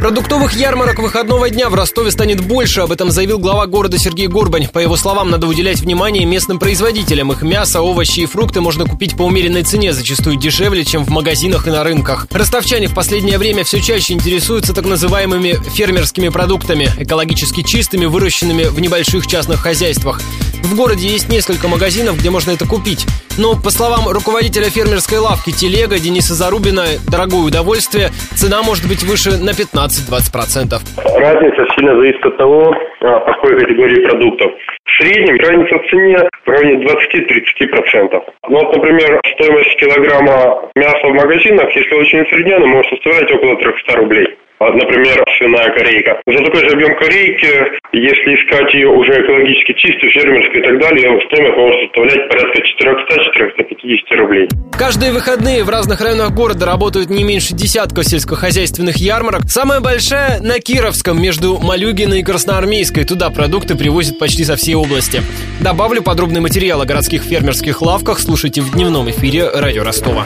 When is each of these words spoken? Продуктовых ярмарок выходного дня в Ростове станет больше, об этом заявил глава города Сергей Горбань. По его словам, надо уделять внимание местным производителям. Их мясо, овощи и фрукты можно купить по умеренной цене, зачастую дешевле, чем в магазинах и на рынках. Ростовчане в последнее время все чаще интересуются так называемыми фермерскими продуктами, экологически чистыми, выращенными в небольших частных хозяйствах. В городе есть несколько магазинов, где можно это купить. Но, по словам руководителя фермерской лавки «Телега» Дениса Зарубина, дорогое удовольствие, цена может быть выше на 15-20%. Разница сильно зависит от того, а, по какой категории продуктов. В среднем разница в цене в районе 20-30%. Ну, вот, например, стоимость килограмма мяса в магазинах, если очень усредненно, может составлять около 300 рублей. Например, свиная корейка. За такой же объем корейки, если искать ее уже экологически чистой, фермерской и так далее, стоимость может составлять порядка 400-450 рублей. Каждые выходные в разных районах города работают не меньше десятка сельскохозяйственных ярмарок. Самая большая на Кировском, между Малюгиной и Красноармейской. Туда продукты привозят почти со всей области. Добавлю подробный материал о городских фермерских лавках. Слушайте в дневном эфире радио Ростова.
Продуктовых 0.00 0.52
ярмарок 0.52 1.00
выходного 1.00 1.50
дня 1.50 1.68
в 1.68 1.74
Ростове 1.74 2.12
станет 2.12 2.40
больше, 2.40 2.82
об 2.82 2.92
этом 2.92 3.10
заявил 3.10 3.40
глава 3.40 3.66
города 3.66 3.98
Сергей 3.98 4.28
Горбань. 4.28 4.68
По 4.68 4.78
его 4.78 4.96
словам, 4.96 5.28
надо 5.30 5.48
уделять 5.48 5.80
внимание 5.80 6.24
местным 6.24 6.60
производителям. 6.60 7.32
Их 7.32 7.42
мясо, 7.42 7.82
овощи 7.82 8.20
и 8.20 8.26
фрукты 8.26 8.60
можно 8.60 8.84
купить 8.84 9.16
по 9.16 9.22
умеренной 9.22 9.64
цене, 9.64 9.92
зачастую 9.92 10.36
дешевле, 10.36 10.84
чем 10.84 11.04
в 11.04 11.08
магазинах 11.08 11.66
и 11.66 11.70
на 11.70 11.82
рынках. 11.82 12.28
Ростовчане 12.30 12.86
в 12.86 12.94
последнее 12.94 13.38
время 13.38 13.64
все 13.64 13.80
чаще 13.80 14.14
интересуются 14.14 14.72
так 14.72 14.84
называемыми 14.84 15.58
фермерскими 15.74 16.28
продуктами, 16.28 16.88
экологически 16.96 17.64
чистыми, 17.64 18.06
выращенными 18.06 18.64
в 18.64 18.78
небольших 18.78 19.26
частных 19.26 19.60
хозяйствах. 19.60 20.20
В 20.62 20.76
городе 20.76 21.06
есть 21.06 21.30
несколько 21.30 21.68
магазинов, 21.68 22.18
где 22.18 22.30
можно 22.30 22.50
это 22.50 22.66
купить. 22.66 23.06
Но, 23.38 23.54
по 23.54 23.70
словам 23.70 24.10
руководителя 24.10 24.66
фермерской 24.66 25.18
лавки 25.18 25.50
«Телега» 25.50 25.98
Дениса 25.98 26.34
Зарубина, 26.34 26.84
дорогое 27.06 27.46
удовольствие, 27.46 28.10
цена 28.34 28.62
может 28.62 28.88
быть 28.88 29.02
выше 29.06 29.38
на 29.38 29.54
15-20%. 29.54 30.82
Разница 30.98 31.60
сильно 31.78 31.94
зависит 31.94 32.24
от 32.26 32.36
того, 32.36 32.74
а, 33.00 33.20
по 33.20 33.32
какой 33.34 33.60
категории 33.60 34.02
продуктов. 34.06 34.50
В 34.84 34.90
среднем 34.98 35.38
разница 35.38 35.78
в 35.78 35.84
цене 35.90 36.18
в 36.44 36.50
районе 36.50 36.84
20-30%. 36.84 38.22
Ну, 38.48 38.58
вот, 38.58 38.76
например, 38.76 39.20
стоимость 39.34 39.76
килограмма 39.78 40.70
мяса 40.74 41.06
в 41.06 41.14
магазинах, 41.14 41.70
если 41.76 41.94
очень 41.94 42.22
усредненно, 42.22 42.66
может 42.66 42.90
составлять 42.90 43.30
около 43.30 43.56
300 43.56 43.96
рублей. 43.96 44.26
Например, 44.60 45.22
свиная 45.38 45.70
корейка. 45.70 46.20
За 46.26 46.44
такой 46.44 46.68
же 46.68 46.74
объем 46.74 46.96
корейки, 46.98 47.46
если 47.92 48.34
искать 48.34 48.74
ее 48.74 48.88
уже 48.88 49.12
экологически 49.12 49.72
чистой, 49.74 50.10
фермерской 50.10 50.60
и 50.60 50.62
так 50.64 50.80
далее, 50.80 51.20
стоимость 51.26 51.56
может 51.56 51.80
составлять 51.86 52.28
порядка 52.28 52.58
400-450 54.10 54.16
рублей. 54.16 54.48
Каждые 54.76 55.12
выходные 55.12 55.62
в 55.62 55.68
разных 55.68 56.00
районах 56.00 56.32
города 56.32 56.66
работают 56.66 57.08
не 57.08 57.22
меньше 57.22 57.54
десятка 57.54 58.02
сельскохозяйственных 58.02 58.96
ярмарок. 58.96 59.42
Самая 59.48 59.80
большая 59.80 60.40
на 60.40 60.58
Кировском, 60.58 61.22
между 61.22 61.58
Малюгиной 61.58 62.20
и 62.20 62.22
Красноармейской. 62.24 63.04
Туда 63.04 63.30
продукты 63.30 63.76
привозят 63.76 64.18
почти 64.18 64.44
со 64.44 64.56
всей 64.56 64.74
области. 64.74 65.20
Добавлю 65.60 66.02
подробный 66.02 66.40
материал 66.40 66.80
о 66.80 66.84
городских 66.84 67.22
фермерских 67.22 67.80
лавках. 67.80 68.18
Слушайте 68.18 68.60
в 68.60 68.72
дневном 68.72 69.08
эфире 69.10 69.48
радио 69.54 69.84
Ростова. 69.84 70.24